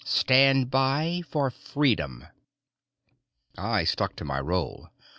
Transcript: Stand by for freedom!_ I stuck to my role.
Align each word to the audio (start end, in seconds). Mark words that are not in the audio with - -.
Stand 0.03 0.71
by 0.71 1.21
for 1.29 1.51
freedom!_ 1.51 2.27
I 3.55 3.83
stuck 3.83 4.15
to 4.15 4.25
my 4.25 4.39
role. 4.39 4.89